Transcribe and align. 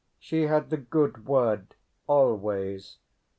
She 0.17 0.47
had 0.47 0.71
the 0.71 0.77
good 0.77 1.27
word 1.27 1.75
always. 2.07 2.97